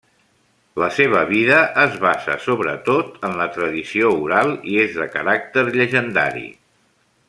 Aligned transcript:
La 0.83 0.87
seva 0.99 1.19
vida 1.31 1.57
es 1.83 1.99
basa 2.07 2.39
sobretot 2.47 3.29
en 3.29 3.37
la 3.43 3.49
tradició 3.59 4.09
oral 4.27 4.57
i 4.73 4.77
és 4.89 5.01
de 5.01 5.11
caràcter 5.19 5.69
llegendari. 5.81 6.49